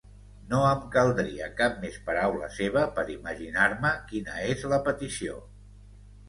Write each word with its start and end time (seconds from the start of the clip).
No 0.51 0.59
em 0.67 0.79
caldria 0.93 1.49
cap 1.59 1.75
més 1.83 1.99
paraula 2.07 2.49
seva 2.55 2.87
per 2.97 3.05
imaginar-me 3.17 3.93
quina 4.09 4.41
és 4.55 4.65
la 4.73 4.81
petició. 4.91 5.39